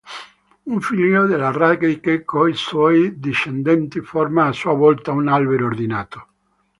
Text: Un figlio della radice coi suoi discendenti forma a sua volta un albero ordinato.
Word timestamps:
Un 0.63 0.79
figlio 0.81 1.27
della 1.27 1.51
radice 1.51 2.23
coi 2.25 2.55
suoi 2.55 3.19
discendenti 3.19 4.01
forma 4.01 4.47
a 4.47 4.51
sua 4.51 4.73
volta 4.73 5.11
un 5.11 5.27
albero 5.27 5.67
ordinato. 5.67 6.27